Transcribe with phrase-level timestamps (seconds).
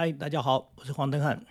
[0.00, 1.44] 嗨，大家好，我是黄登汉。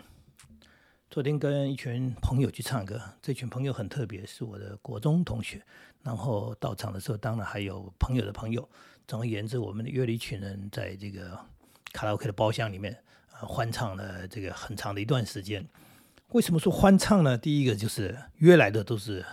[1.10, 5.62] 昨天跟一群朋友去唱歌，这群朋友很特别，是我的国中同学。
[6.02, 8.70] 然后到场的时候，当然还有朋友的朋友。
[9.06, 11.38] 总而言之，我们约了一群人在这个
[11.92, 12.98] 卡拉 OK 的包厢里面，
[13.34, 15.68] 呃，欢唱了这个很长的一段时间。
[16.30, 17.38] 为什么说欢唱呢？
[17.38, 19.26] 第一个就是约来的都是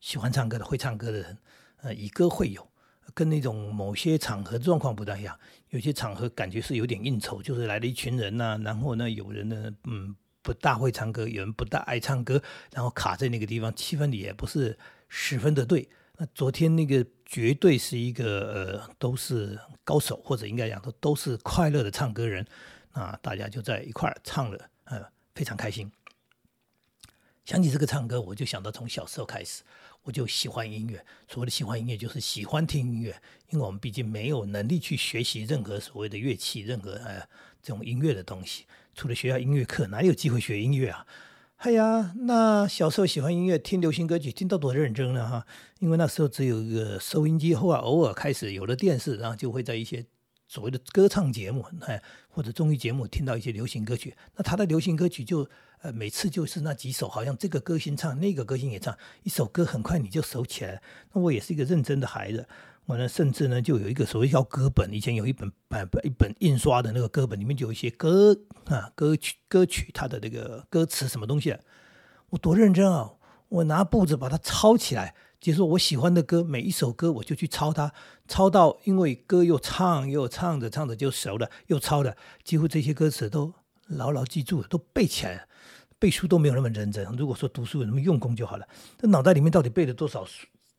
[0.00, 1.38] 喜欢唱歌的、会唱歌的人，
[1.82, 2.66] 呃，以歌会友，
[3.14, 5.38] 跟那种某些场合状况不太一样。
[5.70, 10.16] 有些场合感觉是有点应酬，就是来了一群人呐，然后呢，有人呢，嗯。
[10.40, 12.40] 不大会唱歌，有人不大爱唱歌，
[12.72, 15.86] 然后卡在那个地方，气氛也不是十分的对。
[16.16, 22.46] 那昨天那个绝对是一个呃，都是高手，或者应该讲都都是快乐的唱歌人。
[22.94, 25.04] 那大家就在一块儿唱了，呃，
[25.34, 25.92] 非常开心。
[27.44, 29.62] 想起这个唱歌，我就想到从小时候开始，
[30.08, 31.04] 我就喜欢音乐。
[31.28, 33.14] 所谓的喜欢音乐，就是喜欢听音乐，
[33.50, 37.20] 因为我们毕竟没有能力去学习任何所谓的乐器，任何呃
[37.62, 38.64] 这种音乐的东西。
[38.94, 41.06] 除了学校音乐课，哪有机会学音乐啊？
[41.58, 45.46] 哎呀，那小时候喜欢音乐，听流行歌曲，听到多认真呢哈！
[45.78, 50.06] 因为那时候只有一个收音机，后来偶尔开始有了电视，然后就会在一些
[50.48, 54.16] 所谓的歌唱节目，哎，或者综艺节目听到一些流行歌曲。
[54.34, 55.48] 那他的流行歌曲就
[55.82, 60.82] 呃每次就是那几首，好像这个歌星唱，那个歌星也唱，一首歌很快你就熟起来。
[61.12, 62.48] 那我也是一个认真的孩子。
[62.86, 71.54] 我呢，甚至呢，就有一个所谓叫歌本，以前有一本版一本印刷的那个歌本，里面就有一些歌啊歌曲歌曲它的那个歌词什么东西，
[72.30, 73.12] 我多认真啊！
[73.50, 77.92] 我拿簿子把它抄起来，就是我喜欢的歌，每一首歌我就去抄它，
[78.26, 83.54] 抄到因为歌又唱又唱着唱着就熟了，又抄了，几乎这些歌词都
[83.86, 85.42] 牢牢记住了，都背起来了。
[86.00, 88.66] 背书都没有那么认真，如果说读书有那么用功就好了。
[89.00, 90.24] 那脑袋里面到底背了多少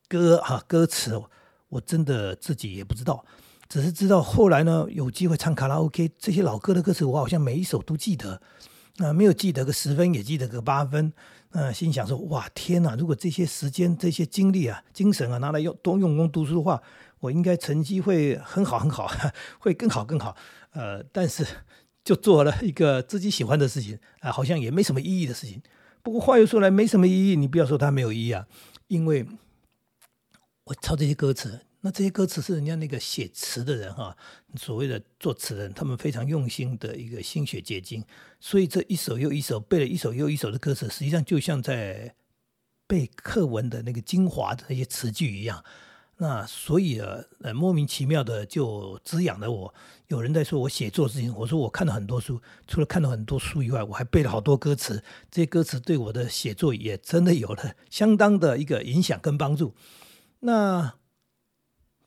[0.08, 1.22] 歌啊歌词？
[1.68, 3.24] 我真的自己也不知道，
[3.68, 8.42] 只是知道后来呢，有机会唱卡拉 OK，这些老歌的歌词我好像每一首都记得，
[8.98, 11.14] 啊，没有记得个十分，也记得个八分，
[11.52, 12.96] 嗯，心想说，哇，天哪！
[12.96, 16.82] 如果这些时间、这些精力啊、精神啊，拿来用多用功读书的话，
[17.20, 19.10] 我应该成绩会很好很好，
[19.60, 20.36] 会更好更好。
[20.72, 21.46] 呃，但是
[22.04, 25.62] 就做了一个自己喜欢的事情，啊，好像也没什么意义的事情。
[26.04, 28.46] 不过话又说来，没什么意义，你不要说它没有意义啊，
[28.88, 29.26] 因为。
[30.66, 34.16] 我抄这些歌词，那这些歌词是人家那个写词的人哈，
[34.56, 38.04] 所谓的作词人，他们非常用心的一个心血结晶，
[38.40, 42.14] 所以这一首又一首背了一首又一首的歌词，实际上就像在
[42.86, 45.64] 背课文的那个精华的那些词句一样。
[46.22, 49.74] 那所以啊，呃，莫名其妙的就滋养了我。
[50.08, 55.02] 有人在说我写作之前，我说我看了很多书，除了看了很多书以外，我还背了好多歌词。
[55.32, 59.74] 这些歌词对我的写作也真的有了相当的一个影响跟帮助。
[60.42, 60.96] 那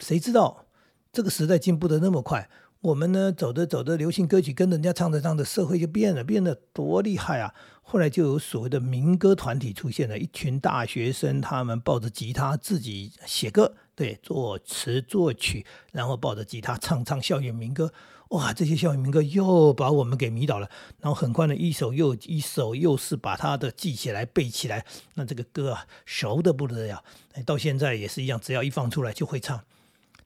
[0.02, 0.66] 谁知道
[1.12, 2.50] 这个时代进步的那么快？
[2.80, 7.54] 我们呢走着走着，流行歌曲跟人家唱着唱着，社会就变了，变得多厉害啊！
[7.80, 17.92] 后来就有所谓的民歌团体出现了，一群大学生，他们抱着吉他自己写歌，对，作词作曲，然后抱着吉他唱唱校园民歌。
[18.30, 20.68] 哇，这些校园民歌又把我们给迷倒了。
[20.98, 24.84] 然后很快的一首又一首，又是把它的记起来背起来。
[25.14, 27.04] 那这个歌啊，熟的不得了。
[27.46, 29.62] 到现在也是一样，只要一放出来就会唱。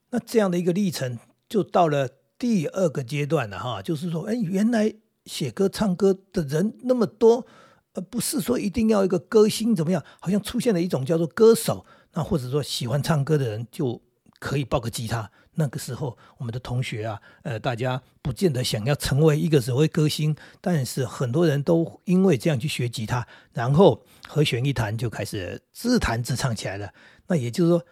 [0.09, 1.19] 那这样的一个历程，
[1.49, 3.81] 就到了第二个阶段了哈。
[3.81, 4.93] 就是说，哎，原来
[5.25, 7.45] 写歌唱歌的人那么多，
[7.93, 11.85] 而不是说一定要一个歌星怎么样，好像出现了一种叫做歌手。
[12.13, 14.01] 那或者说喜欢唱歌的人就
[14.39, 15.29] 可以抱个吉他。
[15.59, 26.93] 那个时候，我们的同学啊，呃，大家不见得想要成为一个所谓歌星，但是很多人都因为这样去学吉他，然后和弦一弹就开始自弹自唱起来了。
[27.25, 27.83] 那也就是说，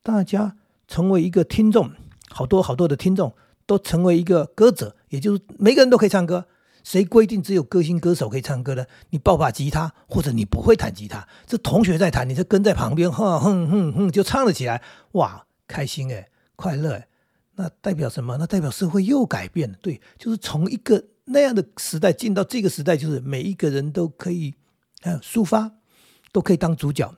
[0.00, 0.56] 大家
[0.92, 1.90] 成为一个听众，
[2.28, 6.44] 好多好多的听众都成为一个歌者，也就是每个人都可以唱歌。
[6.84, 8.84] 谁规定只有歌星歌手可以唱歌呢？
[9.08, 14.82] 你抱把吉他，或者你不会弹吉他，这同学在弹，你就跟在旁边，哼哼哼哼，就唱了起来，
[15.12, 16.28] 哇，开心哎！
[16.56, 17.04] 快乐，
[17.54, 18.36] 那代表什么？
[18.36, 19.78] 那代表社会又改变了。
[19.80, 24.52] 对，就是从一个那样的时代进到这个时代，就是每一个人都可以
[25.02, 25.72] 呃抒发，
[26.32, 27.14] 都可以当主角，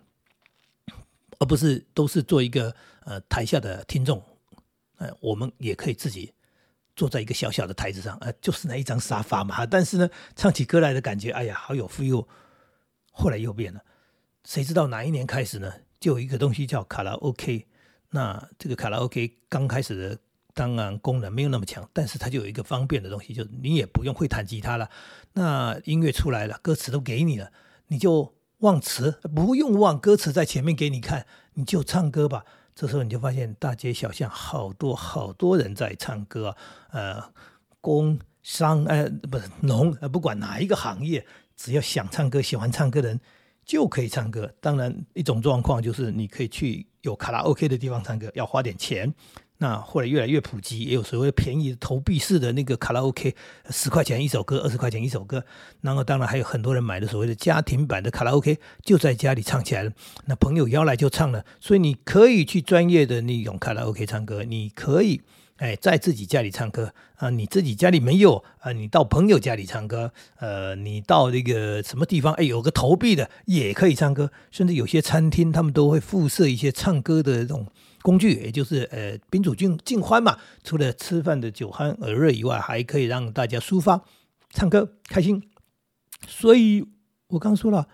[1.38, 4.22] 而不是都是做一个呃台下的听众。
[4.98, 6.32] 呃，我们也可以自己
[6.94, 9.66] 坐在一个小小的台子上，呃，就是那一张沙发嘛。
[9.66, 12.26] 但是呢，唱起歌来的感觉，哎呀，好有 feel。
[13.10, 13.80] 后来又变了，
[14.44, 15.72] 谁知道哪一年开始呢？
[16.00, 17.66] 就有一个东西叫卡拉 OK。
[18.10, 20.18] 那这个卡拉 OK 刚开始的
[20.52, 24.88] 当然功能没有那么强，但是它就有一个方便的东西，就是你也不用会弹吉他了。
[25.32, 27.50] 那音乐出来了，歌词都给你了，
[27.88, 28.34] 你就
[28.64, 32.46] 忘词，不用忘歌词在前面给你看，你就唱歌吧。
[32.74, 36.56] 这时候你就发现大街小巷好多好多人在唱歌，
[36.90, 37.22] 呃，
[37.82, 43.20] 工商呃不是农呃不管哪一个行业，只要想唱歌、喜欢唱歌的人
[43.66, 44.50] 就可以唱歌。
[44.62, 49.14] 当然，一种状况就是你可以去有卡拉 OK 的地方唱歌，要花点钱。
[49.58, 53.34] 那后来越来越普及，也有所谓便宜投币式的那个卡拉 OK，
[53.70, 55.44] 十块钱一首歌，二十块钱一首歌。
[55.80, 59.92] 然后当然还有很多人买的所谓的家庭版的卡拉 OK，就在家里唱起来了。
[60.26, 65.22] 那朋友邀来就唱了，所以你可以去专业的那种卡拉 OK 唱歌，你可以。
[65.58, 77.68] 哎，在自己家里唱歌啊，你自己家里没有啊，你到朋友家里唱歌，呃，你到那个什么地方，哎，有个投币的也可以唱歌，甚至有些餐厅他们都会附设一些唱歌的这种
[78.04, 80.36] 工具，也就是呃宾主尽尽欢嘛。
[80.62, 84.04] 除了吃饭的酒酣耳热以外，还可以让大家抒发
[84.50, 85.48] 唱歌开心。
[86.28, 86.86] 所以
[87.28, 87.88] 我刚说了，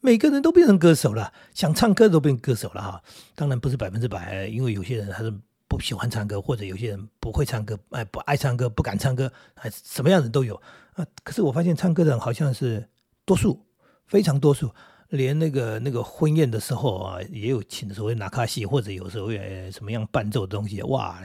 [0.00, 3.02] 每个人都变成歌手了，想唱歌都变歌手了哈。
[3.34, 5.34] 当然不是百分之百，因为有些人还是。
[5.68, 10.54] 不喜欢唱歌，或者有些人不会唱歌，哎，不爱唱歌，不敢唱歌，哎，什么样人都有
[10.94, 11.04] 啊。
[11.24, 12.88] 可是我发现唱歌的人好像是
[13.24, 13.66] 多数，
[14.06, 14.70] 非常多数。
[15.16, 21.18] 连那个那个婚宴的时候啊，也有请所谓拿卡西，或者有时候呃什么样伴奏的东西，哇，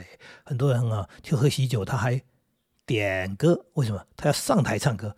[0.43, 2.19] 很多人啊去喝喜酒，他还
[2.85, 4.03] 点歌，为什么？
[4.15, 5.15] 他要上台唱歌。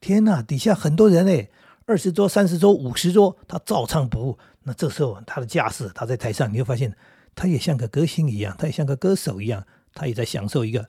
[0.00, 1.50] 天呐，底下很多人哎，
[1.86, 4.38] 二十桌、三十桌、五十桌，他照唱不误。
[4.62, 6.96] 那这时候他的架势，他在台上，你会发现。
[7.36, 10.88] 他也像个歌星一样，他也像个歌手一样，他也在享受一个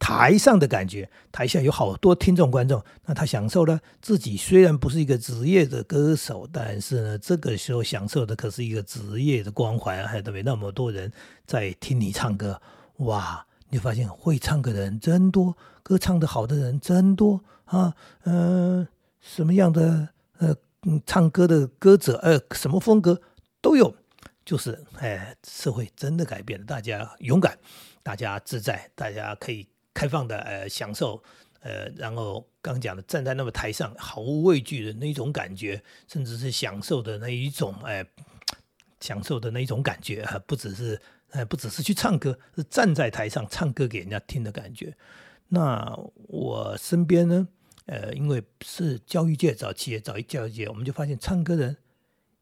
[0.00, 1.08] 台上的感觉。
[1.30, 11.12] 台下有好多听众观众，那他享受了自己虽然不是一个职业的歌手，但是呢，这个时候享受的可是一个职业的光环，还特别那么多人
[11.46, 12.60] 在听你唱歌，
[12.96, 13.46] 哇！
[13.72, 17.94] 你发现会唱歌的人真多，歌唱的好的人真多啊，
[18.24, 18.88] 嗯，
[19.20, 20.08] 什么样的
[20.38, 20.56] 呃，
[21.06, 23.20] 唱歌的歌者，呃，什么风格
[23.60, 23.94] 都有。
[24.44, 27.56] 就是，哎，社会真的改变了，大家勇敢，
[28.02, 31.22] 大家自在，大家可以开放的，呃，享受，
[31.60, 38.06] 呃，然后刚讲的站在那么台上毫无畏惧的那种感觉，甚至是享受的那一种，哎，
[39.00, 41.00] 享受的那一种感觉啊，不只是，
[41.30, 44.96] 呃，不只是去唱歌，是站在台上唱歌给人家听的感觉。
[45.48, 45.98] 那
[46.28, 47.48] 我身边呢，
[47.86, 51.76] 呃，因为是教育界早期，早一教育界，我们就发现唱歌人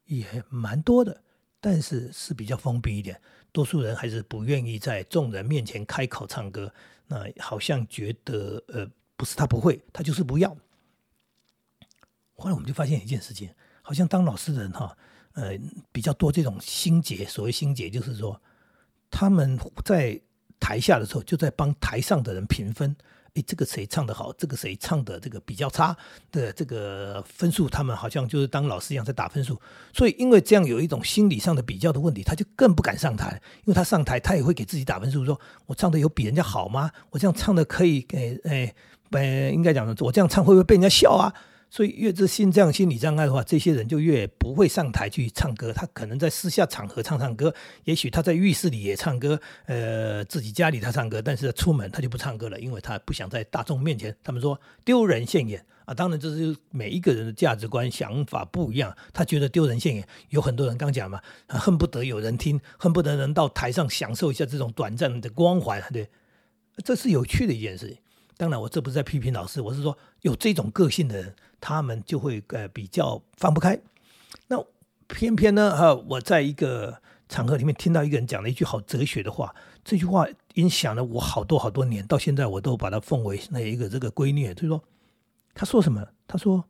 [0.05, 1.23] 也蛮多的。
[1.61, 3.19] 但是是比较封闭一点，
[3.51, 6.71] 多数人还是不愿意在众人面前开口唱歌。
[7.09, 10.55] 那好像觉得，呃，不是他不会，他就是不要。
[12.35, 14.97] 后来我们就发现一件事情，好像当老师的人哈，
[15.33, 15.57] 呃，
[15.91, 17.25] 比较多这种心结。
[17.25, 18.41] 所谓心结，就是说
[19.09, 20.21] 他们在
[20.59, 22.95] 台下的时候，就在帮台上的人评分。
[23.35, 24.33] 哎，这个谁唱的好？
[24.33, 25.95] 这个谁唱的这个比较差
[26.31, 29.59] 的这个分数，他们好像就是当老师一样在打分数。
[29.93, 33.41] 所以，因为这样有一种心理上的比较的问题，他就更不敢上台。
[33.59, 36.91] 因为他上台，他也会给自己打分数，说我唱的有比人家好吗？
[37.09, 38.01] 我这样唱的可以？
[38.01, 38.73] 给诶，
[39.11, 41.33] 呃，应该讲的，我这样唱会不会被人家笑啊？
[41.71, 45.71] 所以越是心这样心理障碍的话，这些人就越不会上台去唱歌。
[45.71, 55.93] 他可能在私下场合唱唱歌，也许他在浴室里也唱歌，呃，自己家里他唱歌，但是出门他就不唱歌了，因为他不想在大众面前，他们说丢人现眼啊。
[55.93, 60.07] 当然，这是每一个人的价值观想法不一样，他觉得丢人现眼。
[60.29, 66.09] 有很多人刚讲嘛，恨不得有人听，恨不得能到台上享受一下这种短暂的光环，对，
[66.83, 67.97] 这是有趣的一件事情。
[68.37, 71.35] 当然，我这不是在批评老师，我是说有这种个性的人。
[71.61, 73.79] 他们就会呃比较放不开，
[74.47, 74.63] 那
[75.07, 84.53] 偏偏呢哈，我在一个场合里面听到一个人讲了一句好哲学的话，这句话影响了我好多好多年，到现在我都把它奉为那一个这个规律。
[84.53, 84.83] 就是说，
[85.53, 86.05] 他说什么？
[86.27, 86.63] 他说，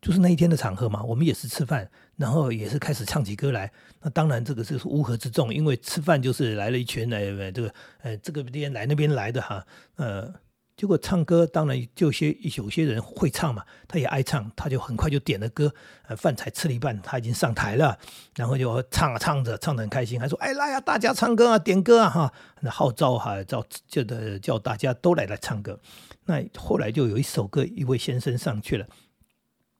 [0.00, 3.72] 就是那一天的场合嘛，我们也是吃饭，然后也是开始唱起歌来。
[4.00, 10.32] 那当然这个是乌合之众，因为吃饭就是来了一群呃这个呃这个边来那边来的哈，呃。
[10.76, 15.74] 结果唱歌当然就些有些人会唱嘛，他也爱唱，他就很快就点了歌，
[16.06, 17.98] 呃，饭才吃了一半，他已经上台了，
[18.34, 25.80] 然后就唱啊唱着，唱得很开心，还说：“哎来呀，大家唱歌啊，点歌啊哈！”那号召哈，叫叫的叫大家都来来唱歌。
[26.26, 28.86] 那后来就有一首歌，一位先生上去了，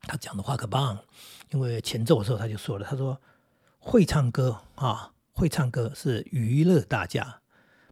[0.01, 0.99] 他讲的话可棒，
[1.51, 3.21] 因为前奏的时候他就说了，他说
[3.79, 7.43] ：“会唱歌啊，会唱歌是娱乐大家，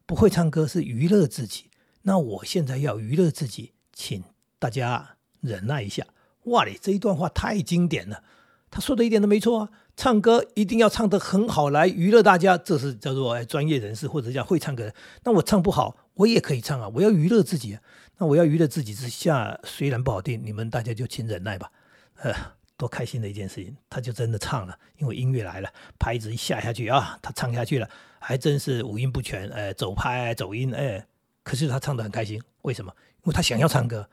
[0.06, 1.68] 不会唱歌是娱乐自己。”
[2.06, 4.22] 那我现在要娱乐自己，请
[4.58, 6.06] 大家忍耐一下。
[6.44, 8.22] 哇嘞，这一段话太经典了，
[8.70, 9.70] 他说的一点都没错啊！
[9.96, 14.94] 唱歌一定要唱得很好来娱乐大家，这是叫做专业人士或者叫会唱歌的。
[15.22, 16.88] 那我唱不好，我也可以唱啊！
[16.94, 17.78] 我要娱乐自己，
[18.18, 21.72] 那我要娱乐自己之下，虽然不好听，你们大家就请忍耐吧。
[22.16, 22.34] 呃，
[22.76, 31.06] 多开心的一件事情，他就真的唱了，因为音乐来了，拍子一下下去啊，他唱下去了，还真是五音不全，呃，走拍走音，哎。
[31.44, 32.92] 可是他唱的很开心，为什么？
[33.22, 34.10] 因为他想要唱歌。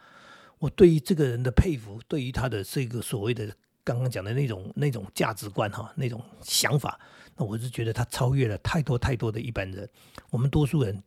[0.60, 3.52] 我对于这个人的佩服，对于他的这个所谓的
[3.84, 7.00] 刚刚讲的那种那种价值观哈，那种想法，
[7.36, 9.90] 那我是觉得他超越了太多太多的一般人。
[10.30, 11.02] 我们多数人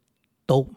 [0.44, 0.68] 都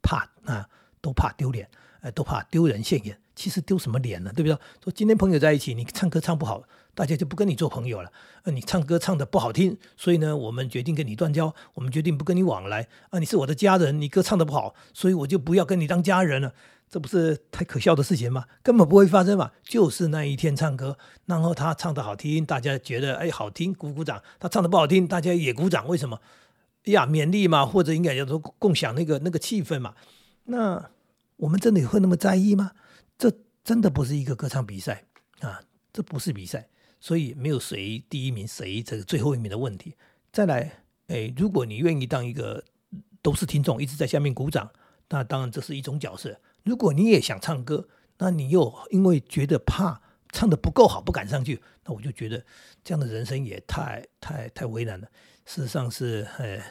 [0.00, 0.66] 怕啊，
[1.02, 1.68] 都怕丢脸，
[2.00, 3.18] 呃，都怕丢人现眼。
[3.34, 4.32] 其实丢什么脸呢？
[4.34, 4.58] 对不对？
[4.82, 6.62] 说今天朋友在一起，你唱歌唱不好。
[6.94, 8.10] 大家就不跟你做朋友了。
[8.42, 11.54] 啊，你唱歌唱的不好听，所以呢，我们决定跟你断交。
[11.74, 12.88] 我们决定不跟你往来。
[13.10, 16.54] 啊，你是我的家人，你歌唱的不好，所以我就不要跟你当家人了。
[16.88, 18.44] 这不是太可笑的事情吗？
[18.62, 19.50] 根本不会发生嘛。
[19.62, 24.22] 就是那一天唱歌，然后他唱的好听，大家觉得哎好听，鼓鼓掌。
[24.38, 25.88] 他唱的不好听，大家也鼓掌。
[25.88, 26.20] 为什么？
[26.84, 29.94] 哎呀，勉励嘛，或者应该叫做共享那个那个气氛嘛。
[30.44, 30.90] 那
[31.36, 32.72] 我们真的会那么在意吗？
[33.16, 33.32] 这
[33.64, 35.04] 真的不是一个歌唱比赛
[35.40, 36.68] 啊，这不是比赛。
[37.02, 39.96] 所以没有谁第一名，谁这个最后一名的问题。
[40.30, 42.62] 再来，哎，如果你愿意当一个
[43.20, 44.70] 都是听众，一直在下面鼓掌，
[45.08, 46.40] 那当然这是一种角色。
[46.62, 52.46] 如果你也想唱歌，那你又因为觉得怕唱的不够好，不敢上去，那我就觉得
[52.84, 55.08] 这样的人生也太太太为难了。
[55.44, 56.62] 事实上是，呃，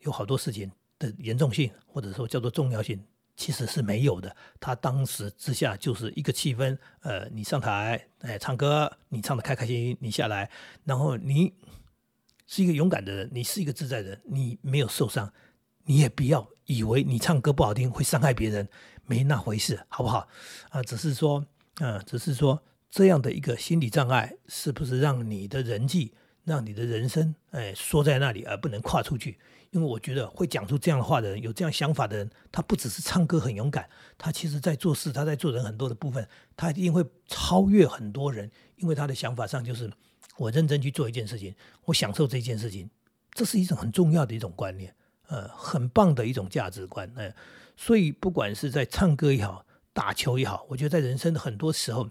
[0.00, 3.02] 有好多事情的严重性，或者说叫做重要性。
[3.38, 10.50] 其实是没有的，他当时之下就是一个气氛，呃，你上台，哎，唱歌，你唱的开开心心，你下来，
[10.84, 11.54] 然后你
[12.48, 15.32] 是一个勇敢的人，你是一个自在人，你没有受伤，
[15.84, 18.68] 你也不要以为你唱歌不好听会伤害别人，
[19.06, 20.28] 没那回事，好不好？
[20.70, 26.12] 啊，只是说，啊，只是说这样的一个心理障碍，是不是让你的人际，
[26.48, 29.38] 让你的人生，哎，缩在那里而不能跨出去？
[29.70, 36.26] 因为我觉得会讲出这样的话的人，有这样想法的人，他不只是唱歌很勇敢，他其实在做事，他在做人很多的部分，
[36.56, 38.50] 他一定会超越很多人。
[38.76, 39.92] 因为他的想法上就是，
[40.38, 42.88] 我认真去做一件事情，我享受这件事情，
[43.32, 44.94] 这是一种很重要的一种观念，
[45.26, 47.10] 呃，很棒的一种价值观。
[47.16, 47.30] 呃，
[47.76, 52.08] 所以不管是在唱歌也好，打球也好，我觉得在人生的很多时候，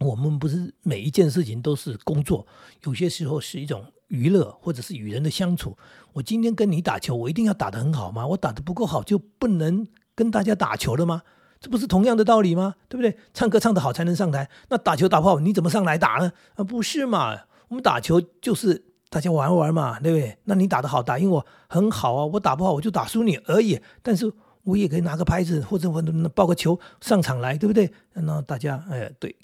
[0.00, 2.46] 我们不是每一件事情都是工作，
[2.84, 3.84] 有些时候是一种。
[4.08, 5.76] 娱乐或者是与人的相处，
[6.12, 8.24] 我今天跟你打球，我一定要打得很好吗？
[8.24, 9.84] 我打得不够好就不能
[10.14, 11.22] 跟大家打球了吗？
[11.58, 12.76] 这不是同样的道理吗？
[12.88, 13.18] 对不对？
[13.34, 16.30] 唱歌唱得好才能上台，那打球打不好你怎么上来打呢？
[16.54, 17.36] 啊，不是嘛？
[17.66, 20.38] 我们打球就是大家玩玩嘛，对不对？
[20.44, 23.80] 那你打得好，打赢我很好啊，我打不好我就打输你而已。
[24.04, 26.00] 但是我也可以拿个拍子或者我
[26.32, 27.92] 抱个球上场来，对不对？
[28.12, 29.34] 那大家哎，对。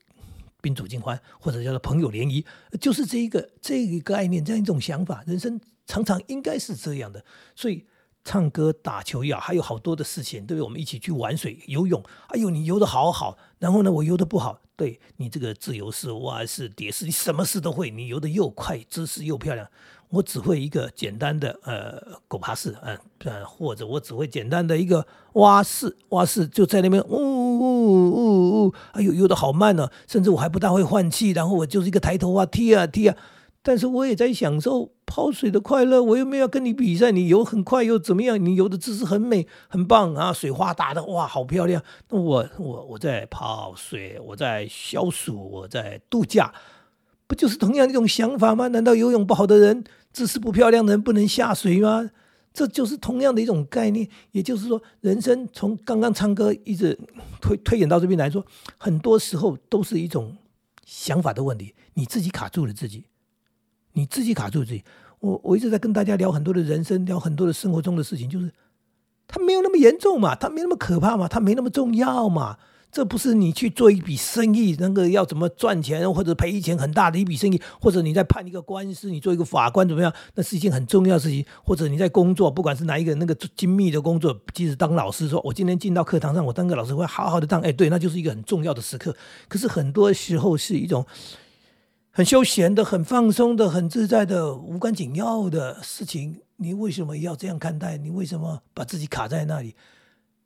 [0.63, 2.47] 宾主尽欢，或者叫做朋友联谊，
[2.81, 5.23] 就是这一个这一个概念，这样一种想法。
[5.27, 7.23] 人生常常应该是这样的，
[7.55, 7.85] 所以
[8.25, 10.65] 唱歌、打球呀，还有好多的事情，对不对？
[10.65, 12.03] 我们一起去玩水、游泳。
[12.29, 14.61] 哎呦，你游的好好，然后呢，我游的不好。
[14.75, 19.69] 对你这个自由式、蛙式、蝶式，你什么事都会，你游的又快，姿势又漂亮。
[20.09, 22.99] 我只会一个简单的呃狗爬式，嗯，
[23.47, 33.17] 或者我只会简单的一个蛙式，蛙式就在那边呜呜呜呜，哎呦游的好慢呢，甚至我还不大会换气，然后我就是一个抬头啊踢啊踢啊，
[33.63, 38.45] 但是我也在享受泡水的快乐，我又没有跟你比赛，你游很快又怎么样？
[38.45, 46.53] 你游的姿势很美很棒啊，水花打的哇好漂亮，那我我我在泡水，我在消暑，我在度假。
[47.29, 48.69] 不就是同样一种想法吗？
[48.69, 52.11] 难道游泳不好的人、姿势不漂亮的人不能下水吗？
[52.53, 54.07] 这就是同样的一种概念。
[54.33, 56.99] 也就是说，人生从刚刚唱歌一直
[57.41, 58.45] 推推演到这边来说，
[58.77, 60.37] 很多时候都是一种
[60.85, 61.75] 想法的问题。
[61.95, 63.05] 你自己卡住了自己，
[63.93, 64.83] 你自己卡住自己。
[65.21, 68.53] 我我一直在跟大家聊很多的人生，聊很多的生活中的事情，就是
[69.29, 72.59] 它没有那么严重嘛，它没那么可怕嘛，它没那么重要嘛。
[72.91, 80.13] 这不是你去做一笔生意，那个要怎么赚钱或者赔钱很大的一笔生意，或者你在判一个官司，你做一个法官怎么样？
[80.35, 81.43] 那是一件很重要的事情。
[81.65, 89.17] 或者你在工作，不管是哪一个那个精密的工作，即使当老师，说我今天进到课堂上，我当个老师会好好的当，哎，对，那就是一个很重要的时刻。
[89.49, 91.07] 可是很多时候是一种
[92.15, 96.43] 很休闲的、很放松的、很自在的、无关紧要的事情。
[96.57, 97.97] 你为什么要这样看待？
[97.97, 99.75] 你为什么把自己卡在那里？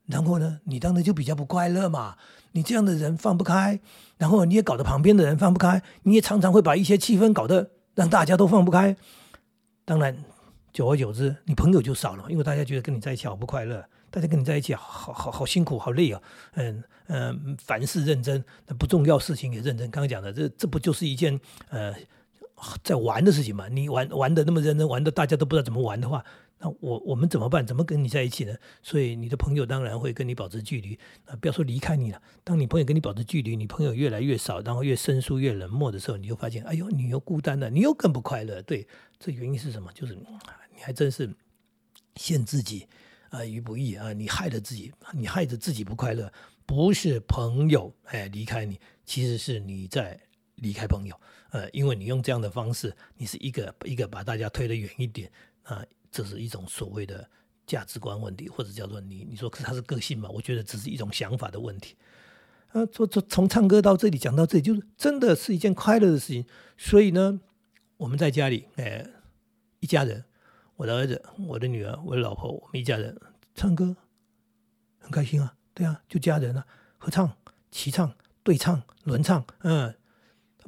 [0.06, 2.14] 然后呢，你当然就比较不快乐嘛。
[2.52, 3.80] 你这样的人放不开，
[4.16, 8.96] 然后你也搞得旁边的人放不开，你也常常会把一些气氛搞得让大家都放不开。
[9.84, 10.16] 当然，
[10.72, 13.84] 久而久之，你朋友就少了，因为大家觉得跟你在一起好不快乐，
[14.16, 16.22] 大家跟你在一起好好好辛苦，好累啊。
[16.54, 19.90] 嗯嗯，凡事认真，那不重要事情也认真。
[19.90, 21.94] 刚刚讲的，这这不就是一件呃
[22.82, 23.68] 在玩的事情嘛？
[23.68, 26.24] 你玩玩的那么认真，玩的大家都不知道怎么玩的话。
[26.60, 27.66] 那我我们怎么办？
[27.66, 28.54] 怎么跟你在一起呢？
[28.82, 31.36] 所以你的朋友当然会跟你保持距离啊！
[31.36, 32.22] 不要说离开你了。
[32.42, 38.62] 当你朋友跟你保持距离，你朋友越来越少，然后越生疏、越冷漠的时候，你就发现，哎呦，你又孤单了，你又更不快乐。
[38.62, 38.88] 对，
[39.20, 39.92] 这原因是什么？
[39.92, 41.30] 就是你还真是
[42.14, 42.88] 陷自己
[43.30, 46.32] 啊，于不义啊，你害了自己，你害着自己不快乐，
[46.64, 50.18] 不是朋友哎离开你，其实是你在
[50.56, 51.18] 离开朋友，
[51.50, 55.30] 呃，因为你用这样的方式，你是一个一个把大家推得远一点
[55.62, 57.28] 啊，这是一种所谓的
[57.66, 60.28] 价值观问题，或者叫做你你说他是个性嘛？
[60.30, 61.96] 我觉得只是一种想法的问题。
[62.68, 66.44] 啊，从从从唱歌到这里讲到这里，就是真的是一件快乐的事情。
[66.76, 67.40] 所以呢，
[67.96, 69.06] 我们在家里，哎，
[69.80, 70.25] 一家人。
[70.76, 73.18] 我的儿子、我的女儿、我的老婆，我们一家人
[73.54, 73.96] 唱歌
[74.98, 76.66] 很开心啊，对啊，就家人啊，
[76.98, 77.30] 合唱、
[77.70, 79.94] 齐唱、对唱、轮唱，嗯，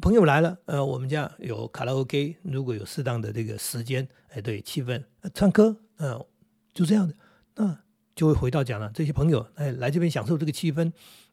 [0.01, 6.25] 朋友来了，呃，我们家有卡拉 OK，如果有适当的这个时间，哎，对，气氛唱歌，嗯，
[6.73, 7.15] 就这样的，
[7.57, 7.79] 那
[8.15, 10.91] 就会回到讲了，这些朋友哎来这边享受这个气氛，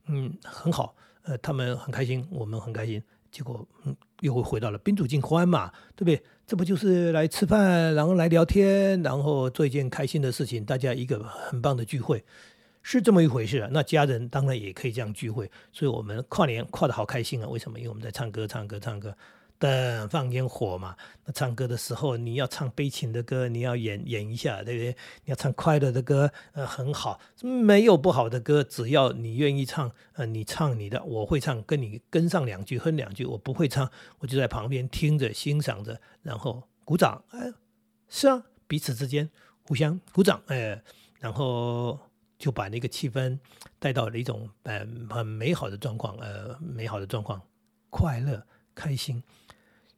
[0.08, 3.02] 嗯，很好，呃，他们很开心，我们很开心。
[3.36, 6.24] 结果，嗯，又会回到了宾主尽欢嘛，对不对？
[6.48, 12.24] 这不就是来吃饭，然后来聊天，然后做一件开心的事情，大家一个很棒的聚会，
[12.82, 13.68] 是这么一回事啊。
[13.74, 17.50] 那家人当然也可以这样聚会，所以我们跨年跨的好开心啊！
[17.50, 17.78] 为什么？
[17.78, 19.14] 因为我们在唱歌，唱歌，唱歌。
[19.58, 24.92] 等放烟火嘛，那唱歌的时候你要唱悲情的歌，你要演演一下，对不对？
[25.24, 33.26] 你要唱快乐的歌，呃，很好，没有不好的歌，只要你愿意唱，呃，你唱你的，我会唱，跟你跟上两句，哼两句。
[33.26, 37.24] 我不会唱，我就在旁边听着，欣赏着，然后鼓掌。
[37.30, 37.54] 哎，
[38.10, 39.30] 是啊，彼此之间
[39.68, 40.84] 互相鼓掌，哎，
[41.20, 41.98] 然后
[42.38, 43.40] 就把那个气氛
[43.80, 47.42] 带到了一种呃很美好的状况，呃，美好的状况，
[47.90, 48.46] 快乐，
[48.76, 49.24] 开心。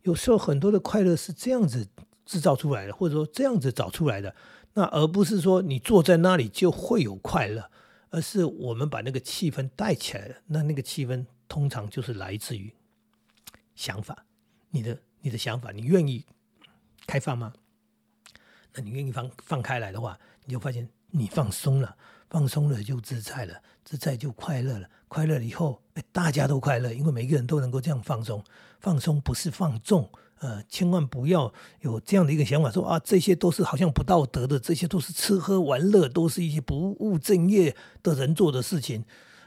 [0.07, 1.85] 有时候很多的快乐是这样子
[2.25, 4.33] 制造出来的，或者说这样子找出来的，
[4.73, 7.69] 那而不是说你坐在那里就会有快乐，
[8.09, 10.35] 而是我们把那个气氛带起来了。
[10.45, 12.73] 那那个气氛通常就是来自于
[13.75, 14.25] 想法，
[14.69, 16.25] 你的你的想法，你愿意
[17.05, 17.53] 开放吗？
[18.75, 21.97] 那你愿意放放开来的话，你就发现你放松了，
[22.29, 28.43] 放松了就自在了，自在就快乐了，快乐了以后，哎，大家都快乐，因为每个人都能够这样放松。
[28.79, 30.07] 放松不是放纵，
[30.39, 31.51] 呃，千万不要
[31.81, 39.03] 有这样的一个想法，说啊，这些都是好像不道德的，这些都是吃喝玩乐，都是一些不务正业的人做的事情。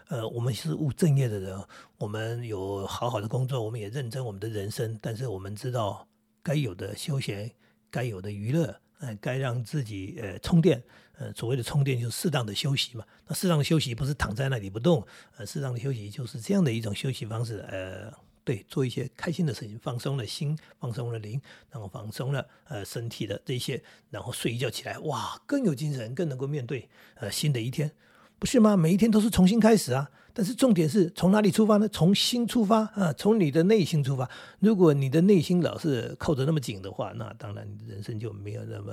[0.08, 1.62] 呃，我们是务正业的人，
[1.96, 6.08] 我们有好好的工作，我们也认真我们的人生，但是我们知道
[6.42, 7.48] 该有的休闲，
[7.88, 10.82] 该有的娱乐，呃，该让自己呃充电，
[11.20, 13.04] 呃，所谓的充电就是适当的休息嘛。
[13.28, 15.06] 那适当的休息不是躺在那里不动，
[15.36, 18.12] 呃，适当的休息就是这样的一种休息方式，呃。
[18.42, 27.92] 对，做一些开心的事情，放松了心，放松了灵，然后放松了呃身体的这些，然后睡一觉起来，哇，更有精神，更能够面对呃新的一天，
[28.38, 28.78] 不是吗？
[28.78, 30.10] 每一天都是重新开始啊！
[30.32, 31.86] 但是重点是从哪里出发呢？
[31.90, 34.28] 从心出发啊，从你的内心出发。
[34.58, 38.92] 如果你的内心老是扣得那么紧的话，那当然人生就没有那么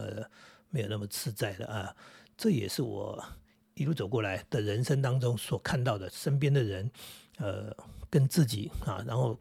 [0.70, 1.96] 没有那么自在了啊！
[2.36, 3.24] 这也是我
[3.74, 6.92] 一路走过来的人生当中所看到的，身边的人，
[7.38, 7.76] 呃，
[8.10, 9.40] 跟自己啊，然后。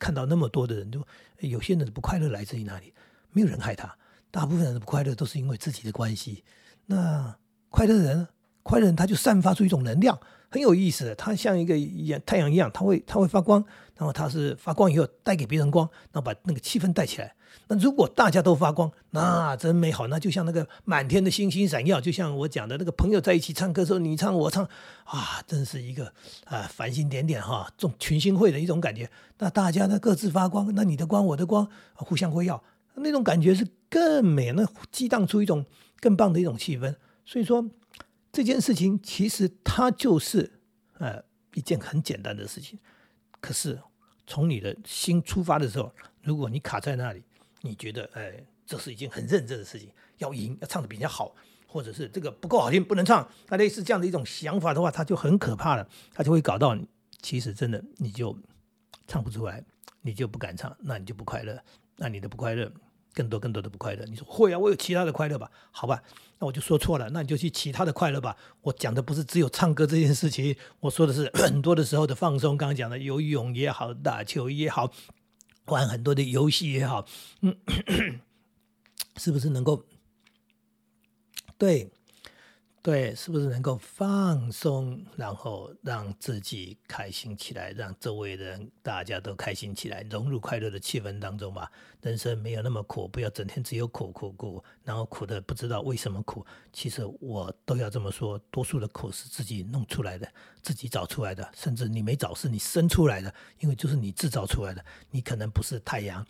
[0.00, 1.04] 看到那么多的人，就
[1.40, 2.94] 有些人的不快乐来自于哪里？
[3.32, 3.98] 没有人害他，
[4.30, 6.44] 大部分人的不快乐都是因为自己的关系。
[6.86, 7.36] 那
[7.68, 8.28] 快乐人，
[8.62, 10.16] 快乐人他就散发出一种能量，
[10.48, 11.14] 很有意思的。
[11.14, 13.64] 他像一个阳太阳一样，它会它会发光，
[13.96, 17.34] 然后它是发光以后带给别人光，然后把那个气氛带起来。
[17.66, 20.06] 那如果大家都发光，那真美好。
[20.06, 24.64] 那就像那个满天的星星闪耀，就像我讲的那个朋友在一起唱歌时候，你唱我唱，
[25.04, 26.12] 啊，真是一个
[26.44, 29.10] 啊繁星点点哈，这种群星会的一种感觉。
[29.38, 32.62] 那大家呢各自发光，那你的光我的光互相辉耀，
[32.94, 35.64] 那种感觉是更美，那激荡出一种
[36.00, 36.94] 更棒的一种气氛。
[37.24, 37.64] 所以说
[38.38, 40.60] 这件事情其实它就是
[40.98, 41.20] 呃
[41.54, 42.78] 一件很简单的事情，
[43.40, 43.76] 可是
[44.28, 47.24] 从你的心出发的时候，如果你卡在那里。
[47.62, 51.34] 你觉得，哎，这是一件很认真的事情，要赢，要唱的比人家好，
[51.66, 56.88] 或者是这个不够好听，不能唱，那类似这样的一种想法的话，它就很可怕了，它就会搞到你，
[57.20, 58.38] 其实真的你就
[59.08, 59.64] 唱不出来，
[60.02, 61.60] 你就不敢唱，那你就不快乐，
[61.96, 62.72] 那你的不快乐，
[63.18, 64.04] 更多更多的不快乐。
[64.04, 65.50] 你说会啊，我有其他的快乐吧？
[65.72, 66.00] 好吧，
[66.38, 68.36] 那我就说错了，那你就去其他的快乐吧。
[68.60, 72.56] 我讲的不是只有唱歌这件事情，我说的是 很多的时候的放松。
[72.56, 74.92] 刚刚讲的游泳也好，打球也好。
[75.66, 77.04] 玩很多的游戏也好，
[77.42, 77.54] 嗯，
[79.18, 79.84] 是不是能够
[81.58, 81.90] 对？
[82.80, 91.70] 对，是不是能够放松，然后让自己开心起来，让周围人大家都开心起来，融入快乐的气氛当中吧？
[92.00, 96.46] 人生没有那么苦，不要整天只有苦苦苦，然后苦的不知道为什么苦。
[96.72, 100.26] 其实我都要这么说，多数的苦是自己弄出来的，
[100.68, 104.84] 自己找出来的，甚至你没找是你生出来的，因为就是你制造出来的。
[105.10, 106.22] 你可能不是太阳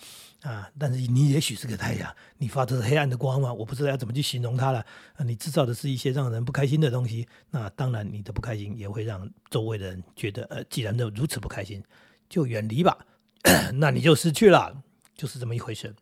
[0.42, 4.86] 啊，但是你也许是个太阳，你发的是黑暗的光芒，我不知道要怎么去形容它了。
[5.24, 11.82] 你制造的是一些让人不开心的东西，那当然你的不开心也会让周围的人觉得，呃，既然都如此不开心，
[12.28, 12.96] 就远离吧，
[13.74, 14.84] 那你就失去了，
[15.16, 15.92] 就是这么一回事。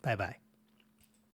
[0.00, 0.43] 拜拜。